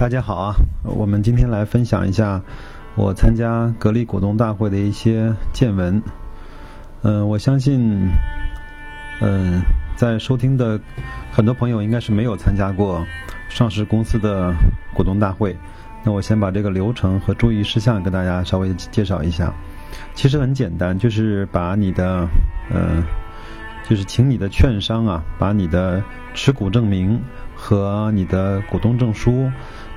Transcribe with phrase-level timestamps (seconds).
[0.00, 2.40] 大家好啊，我们今天来分享一下
[2.94, 6.02] 我参加格力股东大会的一些见闻。
[7.02, 8.08] 嗯，我相信，
[9.20, 9.60] 嗯，
[9.96, 10.80] 在收听的
[11.30, 13.06] 很多朋友应该是没有参加过
[13.50, 14.54] 上市公司的
[14.94, 15.54] 股东大会。
[16.02, 19.52] 那我先把这个流程和注意事项跟大家稍微介绍一下。
[20.14, 22.26] 其实很简单，就是把你的，
[22.70, 23.02] 嗯，
[23.86, 27.20] 就是请你的券商啊，把你的持股证明
[27.54, 29.50] 和你的股东证书。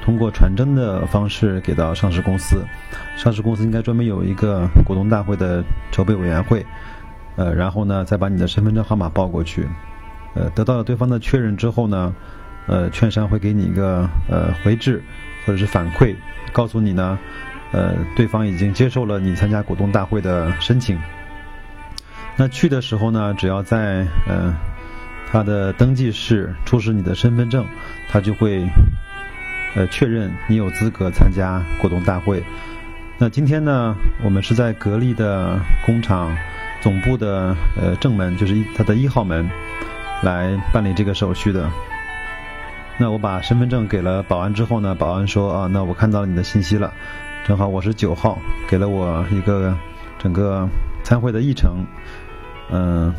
[0.04, 2.62] 通过传真的方式给到上市公司，
[3.16, 6.66] 上市公司应该专门有一个股东大会的筹备委员会，
[7.38, 9.66] 呃，然后呢，再把你的身份证号码报过去，
[10.36, 12.14] 呃，得到了对方的确认之后呢，
[12.68, 15.02] 呃，券商会给你一个呃回执
[15.46, 16.14] 或者是反馈，
[16.52, 17.18] 告诉你呢，
[17.72, 21.00] 呃，对方已经接受了你参加股东大会的申请。
[22.36, 24.54] 那去的时候呢，只要在呃
[25.32, 27.66] 他的登记室出示你的身份证，
[28.10, 28.66] 他就会。
[29.76, 32.44] 呃，确认你有资格参加股东大会。
[33.18, 36.36] 那今天呢，我们是在格力的工厂
[36.82, 39.50] 总部的呃正门，就是一它的一号门，
[40.22, 41.70] 来办理这个手续的。
[42.98, 46.94] 那我把身份证给了保安之后呢，保安说啊，那我看到你的信息了，
[47.48, 49.76] 正好我是九号，给了我一个
[50.20, 50.68] 整个
[51.04, 51.84] 参会的议程，
[52.72, 53.12] 嗯，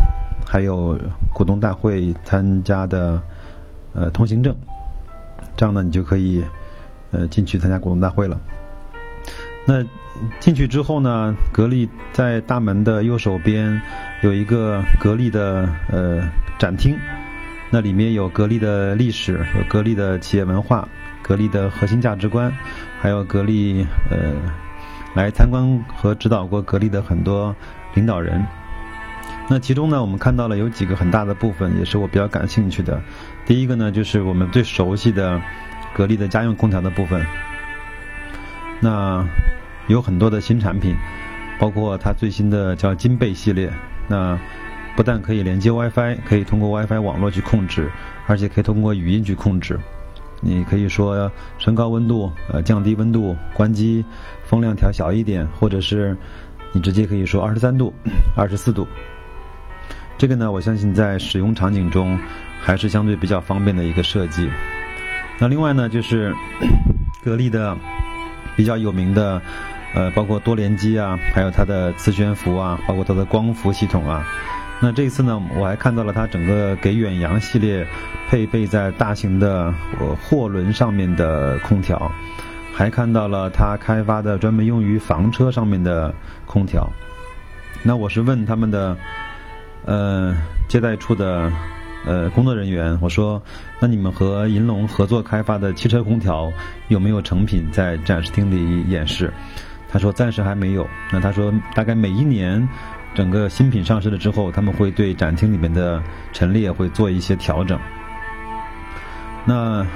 [0.46, 0.96] 还有
[1.32, 3.20] 股东大会参加的
[3.94, 4.54] 呃通行证。
[5.56, 6.44] 这样呢，你就可以，
[7.10, 8.40] 呃，进去参加股东大会了。
[9.66, 9.82] 那
[10.40, 13.80] 进去之后呢，格力在大门的右手边
[14.22, 16.22] 有一个格力的呃
[16.58, 16.96] 展厅，
[17.70, 20.86] 那里面有格力的历史，有格力的企业文化，
[21.22, 22.52] 格力的核心价值观，
[23.00, 24.34] 还有格力呃
[25.14, 27.54] 来参观和指导过格力的很多
[27.94, 28.44] 领导人。
[29.48, 33.00] 那其中呢，我们看到了有几个很大的部分，也是我比较感兴趣的。
[33.46, 35.40] 第一个呢，就是我们最熟悉的
[35.92, 37.24] 格力的家用空调的部分。
[38.80, 39.24] 那
[39.86, 40.94] 有很多的新产品，
[41.58, 43.70] 包括它最新的叫金贝系列。
[44.08, 44.38] 那
[44.96, 47.90] 不但可以连接 WiFi，可以通过 WiFi 网络去控制，
[48.26, 49.78] 而且可以通过语音去控制。
[50.40, 54.04] 你可以说升高温度，呃，降低温度，关机，
[54.44, 56.16] 风量调小一点，或者是
[56.72, 57.92] 你直接可以说二十三度、
[58.36, 58.86] 二十四度。
[60.16, 62.18] 这个呢，我相信在使用场景中
[62.64, 64.50] 还是相对比较方便的一个设计。
[65.38, 66.34] 那另外呢，就是
[67.22, 67.76] 格力的
[68.56, 69.40] 比较有名的，
[69.94, 74.26] 呃，包括多联机啊，还有它的磁悬浮啊，包括它的光伏系统啊。
[74.80, 77.86] 那这次呢，我还看到了它整个给远洋系列
[78.28, 79.72] 配备在大型的
[80.22, 82.10] 货轮上面的空调，
[82.72, 86.14] 还看到了它开发的专门用于房车上面的
[86.46, 86.90] 空调。
[87.82, 88.96] 那我是问他们的。
[89.86, 90.34] 呃，
[90.66, 91.52] 接待处的
[92.06, 93.42] 呃工作人员，我说，
[93.80, 96.52] 那你们和银龙合作开发的汽车空调
[96.88, 99.32] 有没有成品在展示厅里演示？
[99.88, 100.86] 他说暂时还没有。
[101.12, 102.68] 那他说大概每一年
[103.14, 107.78] 整个新品上市了之后，他们会对展厅里面的陈列会做一些调整。
[109.44, 109.86] 那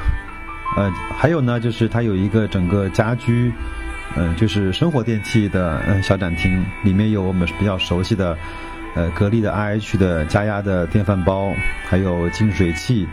[0.77, 3.53] 呃还有呢，就是它有一个整个家居，
[4.17, 8.37] 嗯，就是生活电器的嗯小展厅，里面有我们比较熟悉的。
[8.95, 11.53] 呃，格力的 IH 的加压的电饭煲，
[11.87, 13.07] 还有净水器，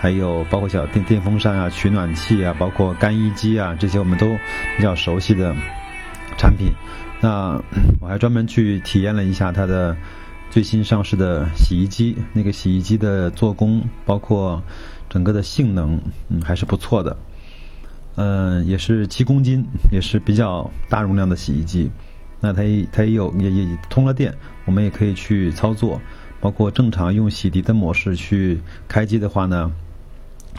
[0.00, 4.26] 还有包括小电电风扇啊、取暖器啊，包括干衣机啊，这些我们都
[4.76, 5.54] 比较熟悉的
[6.38, 6.72] 产品。
[7.20, 7.60] 那
[8.00, 9.96] 我还专门去体验了一下它的
[10.50, 14.62] 最新上市的洗衣机，那个洗衣机的做工，包括
[15.08, 17.16] 整个的性能，嗯，还是不错的。
[18.16, 21.90] 嗯，也是七公斤，也是比较大容量的洗衣机。
[22.46, 24.32] 那它也它也有也也通了电，
[24.66, 26.00] 我们也可以去操作，
[26.40, 29.72] 包括正常用洗涤的模式去开机的话呢，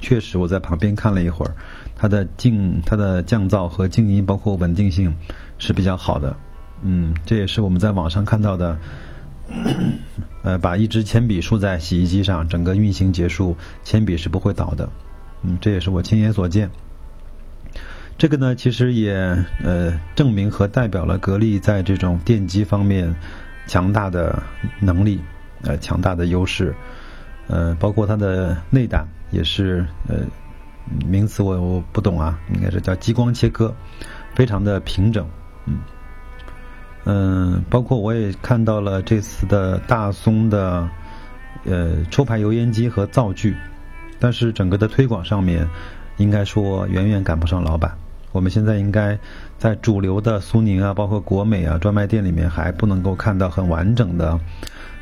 [0.02, 1.56] 确实我在旁边看了一会儿，
[1.96, 5.16] 它的静它的降噪和静音包括稳定性
[5.59, 6.36] 是比较好的，
[6.81, 8.78] 嗯，这也是我们在网上看到的，
[10.44, 13.56] 呃，把一支铅笔竖在洗衣机上，整个运行结束，
[13.86, 14.90] 铅笔是不会倒的，
[15.44, 16.70] 嗯，这也是我亲眼所见。
[18.17, 19.14] 这个呢，其实也
[19.64, 23.16] 呃证明和代表了格力在这种电机方面
[23.67, 24.41] 强大的
[24.79, 25.22] 能力，
[25.61, 26.73] 呃强大的优势，
[27.47, 30.22] 呃包括它的内胆也是呃
[31.05, 33.72] 名词我我不懂啊，应该是叫激光切割，
[34.34, 35.28] 非常的平整，
[35.67, 35.78] 嗯
[37.05, 40.90] 嗯，包括我也看到了这次的大松的
[41.66, 43.55] 呃抽排油烟机和灶具，
[44.17, 45.67] 但是整个的推广上面，
[46.17, 47.96] 应该说远远赶不上老板。
[48.37, 49.17] 我们现在应该
[49.57, 54.39] 在主流的苏宁啊，包括国美啊专卖店里面还不能够看到很完整的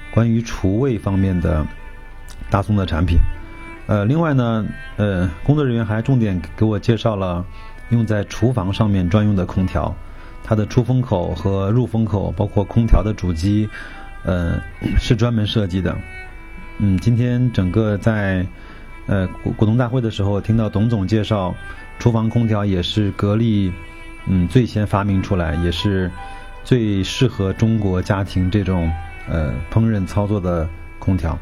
[0.09, 1.67] 关于厨卫方面的
[2.49, 3.17] 大宋的产品。
[3.87, 4.65] 呃，另外呢，
[4.95, 7.45] 呃，工作人员还重点给我介绍了
[7.89, 9.93] 用在厨房上面专用的空调，
[10.41, 13.69] 它的出风口和入风口，包括空调的主机，
[14.23, 14.57] 呃，
[14.97, 15.93] 是专门设计的。
[16.77, 18.45] 嗯，今天整个在
[19.07, 21.54] 呃股股东大会的时候，听到董总介绍，
[22.00, 23.72] 厨房空调也是格力
[24.28, 26.10] 嗯最先发明出来，也是
[26.63, 28.92] 最适合中国家庭这种
[29.30, 30.68] 呃烹饪操作的
[31.00, 31.38] 空调。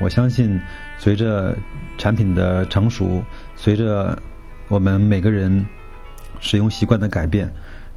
[0.00, 0.60] 我相信，
[0.98, 1.56] 随着
[1.96, 3.22] 产品的成熟，
[3.54, 4.18] 随着
[4.66, 5.64] 我们每个人
[6.40, 7.48] 使用习惯的改变，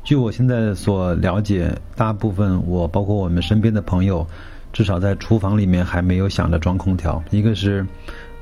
[0.03, 4.27] 据我现在所了解，大部分我包括我们身边的朋友，
[4.71, 7.21] 至少在厨房里面还没有想着装空调。
[7.31, 7.83] 一个是，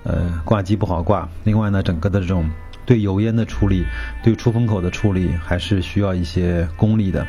[0.05, 2.49] 呃，挂机不好挂；另外呢，整个的这种
[2.85, 3.83] 对油烟的处理、
[4.23, 7.27] 对出风口的处理，还是需要一些功力的。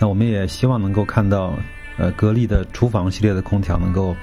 [0.00, 1.52] 那我们也希望能够看到，
[1.96, 4.16] 呃，格力的厨房系列的空调能够。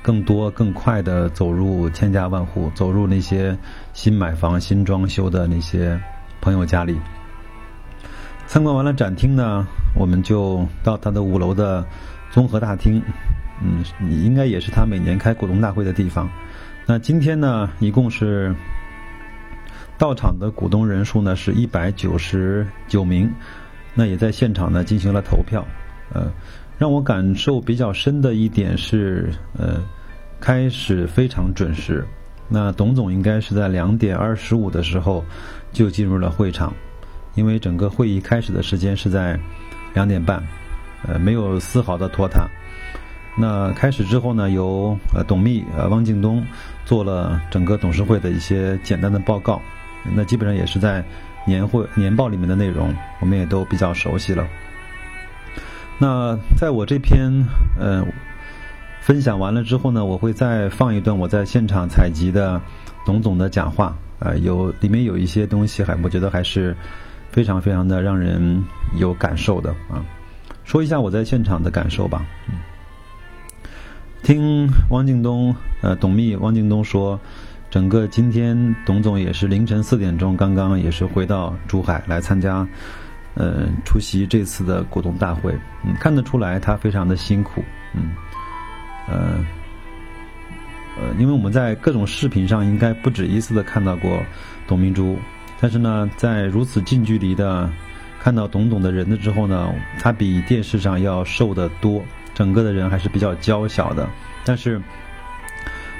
[0.00, 3.54] 更多更快的走入千家万户，走入那些
[3.92, 6.00] 新买房、新装修的那些
[6.40, 6.96] 朋友家里。
[8.46, 11.84] 参观完了展厅呢，我们就到它的五楼的
[12.30, 13.02] 综合大厅，
[13.60, 16.30] 嗯，应该也是他每年开股东大会的地方。
[16.90, 18.54] 那今天呢，一共是
[19.98, 23.30] 到场的股东人数呢是一百九十九名，
[23.92, 25.62] 那也在现场呢进行了投票，
[26.14, 26.32] 呃。
[26.78, 29.82] 让我感受比较深的一点是，呃，
[30.40, 32.06] 开始非常准时。
[32.48, 35.22] 那董总应该是在两点二十五的时候
[35.72, 36.72] 就进入了会场，
[37.34, 39.38] 因为整个会议开始的时间是在
[39.92, 40.42] 两点半，
[41.06, 42.48] 呃，没有丝毫的拖沓。
[43.40, 46.44] 那开始之后呢，由呃董秘呃汪敬东
[46.84, 49.62] 做了整个董事会的一些简单的报告。
[50.14, 51.04] 那基本上也是在
[51.46, 54.46] 年会年报里面的内容，我们也都比较熟悉了。
[55.98, 57.30] 那在我这篇
[57.78, 58.04] 呃
[59.00, 62.60] 分享完了之后呢，我会再放一段我在现场采集的
[63.04, 66.76] 董总的讲话，呃，有里面有一些东西还我觉得还是
[67.30, 68.62] 非常非常的让人
[68.96, 70.02] 有感受的啊。
[70.64, 72.24] 说一下我在现场的感受吧。
[74.22, 77.18] 听汪敬东呃董秘汪敬东说，
[77.70, 82.66] 整个今天董总也是凌晨四点钟刚刚也是回到珠海来参加。
[83.34, 87.62] 呃，出席这次的股东大会，嗯，看得出来他非常的辛苦，
[87.94, 88.10] 嗯，
[89.06, 89.44] 呃，
[90.96, 94.20] 呃，因为我们在各种视频上应该不止一次的看到过
[94.66, 95.16] 董明珠，
[95.60, 97.70] 但是呢，在如此近距离的
[98.20, 102.02] 看到董总的人的之后呢，他比电视上要瘦得多，
[102.38, 104.08] 整个的人还是比较娇小的，
[104.44, 104.80] 但是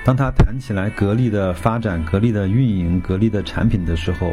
[0.05, 4.33] 当他谈起来格力的发展、格力的运营、格力的产品的时候。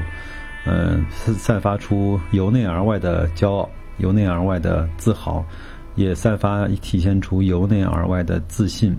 [0.68, 5.46] 嗯，是散发出由内而外的骄傲，由内而外的自豪，
[5.94, 8.98] 也散发体现出由内而外的自信。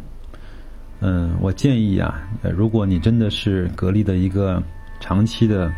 [1.01, 2.23] 嗯，我建议啊，
[2.55, 4.63] 如果你真的是格力的一个
[5.01, 5.69] 长期的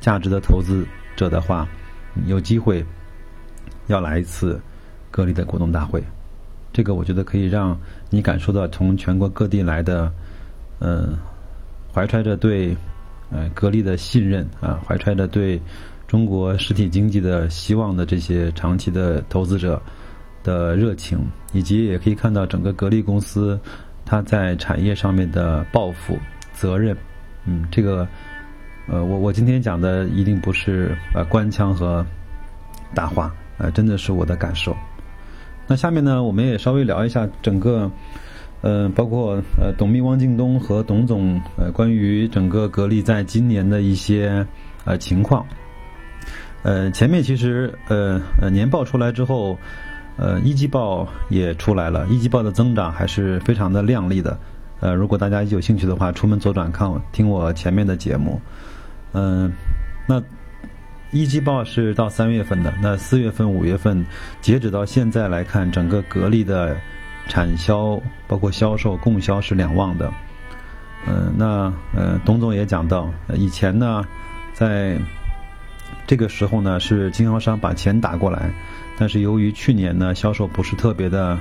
[0.00, 0.84] 价值的投资
[1.14, 1.64] 者的话，
[2.26, 2.84] 有机会
[3.86, 4.60] 要来一次
[5.12, 6.02] 格力的股东大会。
[6.76, 7.74] 这个我觉得可以让
[8.10, 10.12] 你感受到从全国各地来的，
[10.80, 11.16] 嗯，
[11.94, 12.76] 怀揣着对。
[13.28, 15.60] 呃，格力的信任啊，怀揣着对
[16.06, 19.82] 中国实体经济的希望的这些长期的投资者
[20.44, 21.18] 的热情，
[21.52, 23.58] 以及也可以看到整个格力公司
[24.04, 26.16] 它在产业上面的抱负、
[26.54, 26.96] 责任。
[27.46, 28.06] 嗯，这个
[28.86, 32.06] 呃，我我今天讲的一定不是呃官腔和
[32.94, 34.72] 大话，呃，真的是我的感受。
[35.66, 37.90] 那下面呢，我们也稍微聊一下整个。
[38.62, 44.44] 呃，包括呃，董秘汪敬东和董总呃，关于整个格力在今年的一些
[44.84, 45.44] 呃情况。
[46.62, 49.56] 呃，前面其实呃呃年报出来之后，
[50.16, 54.36] 呃一季报也出来了，一季报的增长还是非常的靓丽的。
[54.80, 58.40] 呃，如果大家有兴趣的话，出门左转看我听我前面的节目。
[59.12, 59.52] 嗯，
[60.08, 60.20] 那
[61.10, 64.04] 一季报是到三月份的，那四月份、五月份
[64.40, 66.76] 截止到现在来看，整个格力的。
[67.28, 70.08] 产销包括销售、供销是两旺的，
[71.08, 74.04] 嗯，那呃，董总也讲到，以前呢，
[74.52, 74.96] 在
[76.06, 78.48] 这个时候呢，是经销商把钱打过来，
[78.96, 81.36] 但是由于去年呢销售不是特别的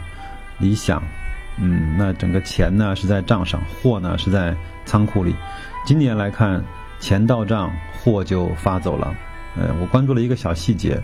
[0.57, 1.03] 理想，
[1.59, 4.55] 嗯，那整个钱呢是在账上，货呢是在
[4.85, 5.35] 仓库里，
[5.85, 6.63] 今年来看，
[6.99, 9.13] 钱到账，货就发走了，
[9.57, 11.01] 呃，我关注了一个小细节。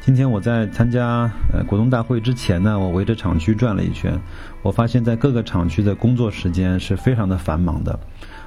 [0.00, 4.18] 今天我在参加呃股东大会之前呢，我围着厂区转了一圈，
[4.62, 8.00] 我发现在各个厂区的工作时间是非常的繁忙的。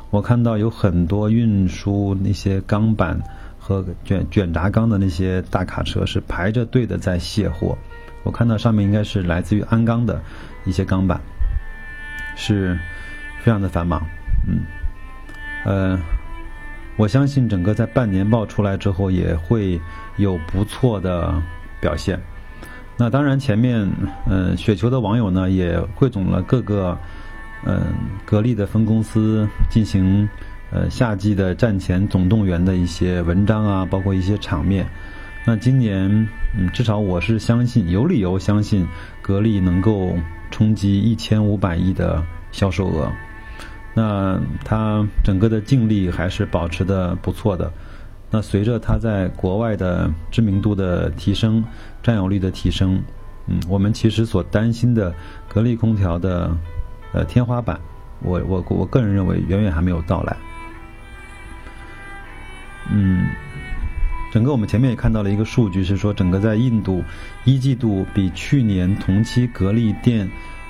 [0.09, 3.19] 我看到有很多运输那些钢板
[3.59, 7.77] 和卷卷轧钢的那些大卡车是排着队的在卸货。
[8.23, 10.21] 我看到上面应该是来自于鞍钢的
[10.65, 11.19] 一些钢板，
[12.35, 12.79] 是
[13.43, 14.01] 非常的繁忙。
[14.47, 14.61] 嗯，
[15.65, 15.99] 呃，
[16.95, 19.79] 我相信整个在半年报出来之后也会
[20.17, 21.33] 有不错的
[21.81, 22.19] 表现。
[22.95, 23.89] 那当然，前面
[24.27, 26.95] 嗯，雪球的网友呢也汇总了各个
[27.65, 27.81] 嗯
[28.23, 30.29] 格力的分公司进行
[30.71, 34.85] 呃夏季的战前总动员的一些文章啊，包括一些场面。
[35.45, 36.07] 那今年
[36.55, 38.87] 嗯，至少我是相信有理由相信
[39.21, 40.15] 格力能够
[40.51, 43.11] 冲击一千五百亿的销售额。
[43.93, 47.71] 那它整个的净利还是保持的不错的。
[48.31, 51.63] 那随着它在国外的知名度的提升、
[52.01, 52.99] 占有率的提升，
[53.47, 55.13] 嗯，我们其实所担心的
[55.47, 56.57] 格力空调的
[57.11, 57.79] 呃天花板，
[58.21, 60.35] 我我我个人认为远远还没有到来。
[62.91, 63.27] 嗯，
[64.31, 67.03] 整个我们前面也看到了一个数据，是说整个在印度
[67.45, 70.27] 一季度比去年同期格力电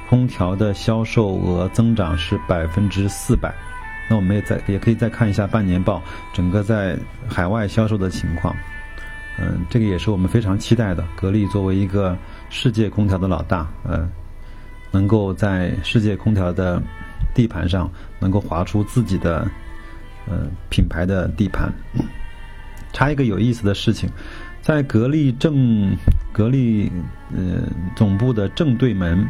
[0.10, 3.53] 空调的销售额增长是百分之四百。
[4.10, 6.01] 那我们也再也可以再看一下半年报，
[6.33, 8.55] 整个在海外销售的情况。
[9.39, 11.03] 嗯，这个也是我们非常期待的。
[11.15, 12.15] 格力作为一个
[12.50, 14.07] 世界空调的老大，呃，
[14.91, 16.81] 能够在世界空调的
[17.33, 19.48] 地盘上能够划出自己的
[20.27, 21.72] 呃品牌的地盘。
[22.91, 24.07] 插一个有意思的事情，
[24.62, 25.98] 在格力正
[26.31, 26.91] 格力
[27.36, 27.63] 呃
[27.95, 29.27] 总部的正对门，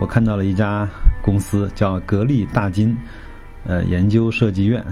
[0.00, 0.88] 我看到了一家
[1.22, 2.96] 公司叫格力大金。
[3.64, 4.84] 呃，研究设计院，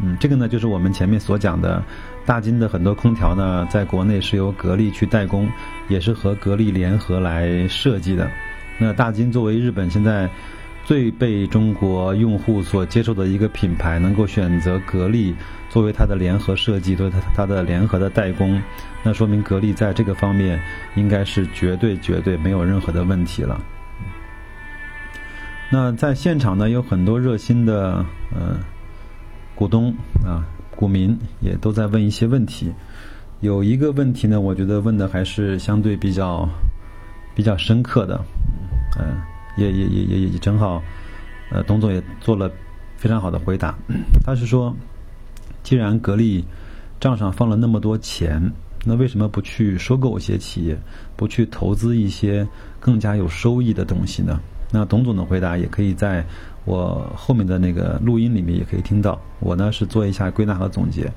[0.00, 1.82] 嗯，这个呢就是我们前面所讲的，
[2.24, 5.50] 大金的很多空调呢，在国内是由格力去代工，
[5.88, 8.30] 也是和格力联合来设计的。
[8.78, 10.30] 那大金作为日本现在
[10.84, 15.34] 最被中国用户所接受的一个品牌，能够选择格力
[15.68, 18.62] 作为它的联合设计，作为它它的联合的代工，
[19.02, 20.56] 那说明格力在这个方面
[20.94, 23.60] 应该是绝对绝对没有任何的问题了。
[25.74, 27.94] 那在现场呢，有很多热心的
[28.32, 28.56] 呃
[29.56, 29.92] 股东
[30.24, 32.72] 啊、股民也都在问一些问题。
[33.40, 36.48] 有一个问题呢，我觉得问的还是相对比较
[37.34, 38.24] 比较深刻的，
[39.00, 39.20] 嗯，
[39.56, 40.80] 也也也也也正好，
[41.50, 42.48] 呃，董总也做了
[42.96, 43.74] 非常好的回答。
[44.24, 44.72] 他是说，
[45.64, 46.44] 既然格力
[47.00, 48.40] 账上放了那么多钱，
[48.84, 50.78] 那为什么不去收购一些企业，
[51.16, 52.46] 不去投资一些
[52.78, 54.40] 更加有收益的东西呢？
[54.74, 56.24] 那董总的回答也可以在
[56.64, 59.16] 我后面的那个录音里面也可以听到。
[59.38, 61.08] 我呢是做一下归纳和总结。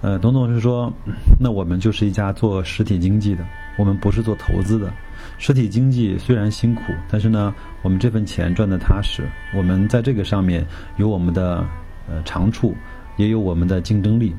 [0.00, 0.92] 呃，董总是说，
[1.40, 3.44] 那我们就是一家做实体经济的，
[3.76, 4.92] 我们不是做投资的。
[5.38, 9.24] 实体经济虽然辛苦，但是呢，我们这份钱赚的踏实。
[9.56, 10.64] 我们在这个上面
[10.98, 11.66] 有我们的
[12.08, 12.76] 呃长处，
[13.16, 14.32] 也有我们的竞争力。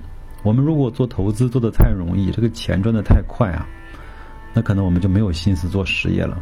[0.43, 3.67] 我们如果做投资做的太容易，这个钱赚的太快啊，
[4.53, 6.39] 那可能我们就没有心思做实业了。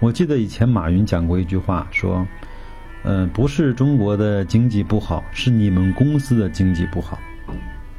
[0.00, 2.26] 我记得以前马云讲过一句话，说
[3.04, 7.18] ：“嗯，不是中国的经济不好，是你们公司的经济不好。”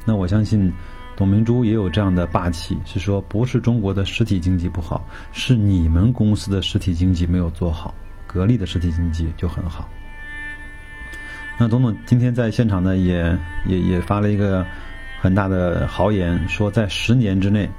[0.04, 0.72] 那我相信，
[1.14, 7.94] 董明珠也有这样的霸气，是说不是中国的实体经济不好，是你们公司的实体经济没有做好，
[8.26, 9.88] 格力的实体经济就很好。
[11.56, 14.66] 那董总今天在现场呢，也也也发了一个
[15.20, 17.70] 很大的豪言，说在十年之内，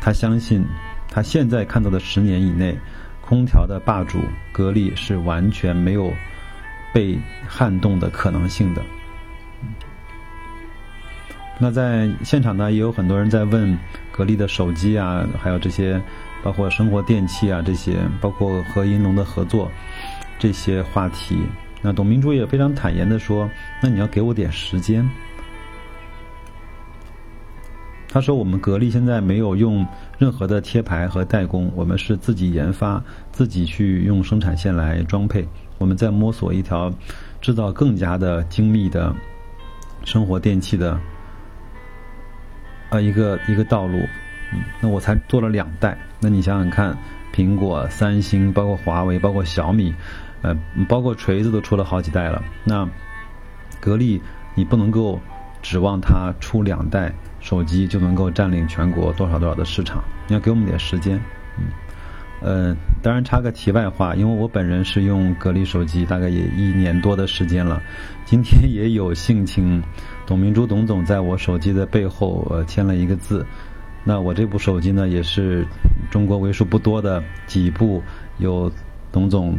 [0.00, 0.64] 他相信。
[1.10, 2.78] 他现在看到的十年以内，
[3.20, 4.20] 空调的霸主
[4.52, 6.12] 格力是完全没有
[6.94, 8.82] 被撼动的可能性的。
[11.58, 13.76] 那在现场呢，也有很多人在问
[14.10, 16.00] 格力的手机啊，还有这些
[16.42, 19.70] 包括生活电器啊这些，包括和银龙的合作
[20.38, 21.36] 这些话题。
[21.82, 23.50] 那董明珠也非常坦言的说
[23.82, 25.06] ：“那你要给我点时间。”
[28.12, 29.86] 他说：“我们格力现在没有用
[30.18, 33.00] 任何的贴牌和代工，我们是自己研发，
[33.30, 35.46] 自己去用生产线来装配。
[35.78, 36.92] 我们在摸索一条
[37.40, 39.14] 制造更加的精密的
[40.04, 40.98] 生活电器的
[42.90, 44.00] 啊一个一个道路。
[44.80, 46.98] 那我才做了两代，那你想想看，
[47.32, 49.94] 苹果、三星，包括华为，包括小米，
[50.42, 52.42] 呃，包括锤子都出了好几代了。
[52.64, 52.88] 那
[53.78, 54.20] 格力，
[54.56, 55.20] 你不能够
[55.62, 60.04] 指望它出两代。”手机就能够占领全国多少多少的市场？
[60.28, 61.18] 你要给我们点时间，
[61.58, 61.64] 嗯，
[62.42, 67.80] 呃，当然插个题外话，因为我本人是用格力手机，大概也一年多的时间了。
[68.26, 69.82] 今天也有幸请
[70.26, 73.46] 董明珠董总在我手机的背后呃签了一个字。
[74.04, 75.66] 那我这部手机呢，也是
[76.10, 78.02] 中国为数不多的几部
[78.36, 78.70] 有
[79.10, 79.58] 董总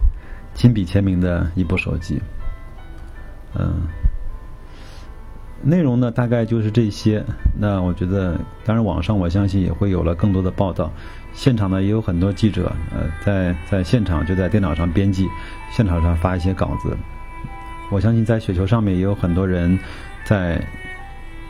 [0.54, 2.18] 亲笔签名的一部手机，
[3.54, 3.82] 嗯。
[5.62, 7.24] 内容呢，大概就是这些。
[7.58, 10.90] 那我觉得，当然网上我相信也会有了更多的报道。
[11.34, 15.26] 现场呢，也有很多记者，呃，在在现场就在电脑上编辑，
[15.70, 16.96] 现场上发一些稿子。
[17.90, 19.78] 我相信在雪球上面也有很多人
[20.24, 20.60] 在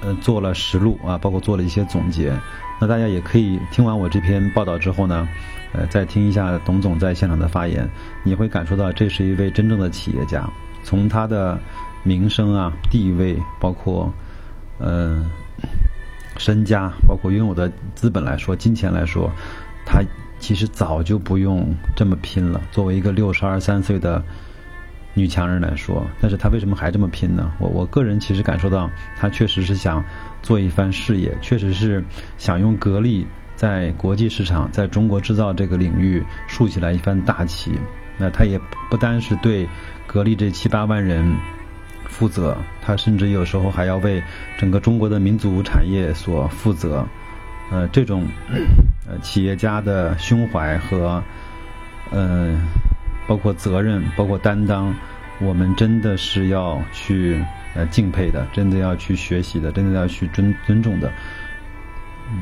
[0.00, 2.32] 呃做了实录啊，包括做了一些总结。
[2.80, 5.28] 那大家也可以听完我这篇报道之后呢，
[5.72, 7.88] 呃，再听一下董总在现场的发言，
[8.22, 10.48] 你会感受到这是一位真正的企业家。
[10.88, 11.60] 从他的
[12.02, 14.10] 名声啊、地位，包括
[14.78, 15.28] 嗯
[16.38, 19.30] 身家，包括拥有的资本来说、金钱来说，
[19.84, 20.00] 他
[20.38, 22.58] 其实早就不用这么拼了。
[22.70, 24.24] 作为一个六十二三岁的
[25.12, 27.52] 女强人来说，但是她为什么还这么拼呢？
[27.58, 30.02] 我我个人其实感受到，她确实是想
[30.40, 32.02] 做一番事业，确实是
[32.38, 33.26] 想用格力
[33.56, 37.78] 在国际市场、在中国制造这个领域竖起来一番大旗。
[38.18, 38.60] 那他也
[38.90, 39.68] 不单是对
[40.06, 41.36] 格力这七八万人
[42.04, 44.22] 负责，他甚至有时候还要为
[44.58, 47.06] 整个中国的民族产业所负责。
[47.70, 48.26] 呃，这种
[49.06, 51.22] 呃企业家的胸怀和
[52.10, 52.58] 呃
[53.26, 54.94] 包括责任、包括担当，
[55.38, 57.38] 我们真的是要去
[57.74, 61.12] 呃敬佩的，真的要去学习的，真的要去尊尊重的。
[62.32, 62.40] 嗯，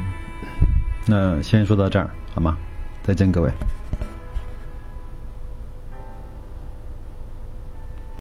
[1.07, 2.57] 那先说到这儿好吗？
[3.03, 3.51] 再见，各位。